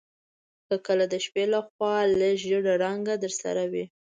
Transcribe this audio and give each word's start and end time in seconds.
که 0.67 0.75
کله 0.85 1.05
د 1.09 1.15
شپې 1.25 1.43
لخوا 1.53 1.95
لږ 2.19 2.35
ژیړ 2.43 2.63
رنګ 2.83 3.05
درسره 3.23 3.63
وي 3.71 3.85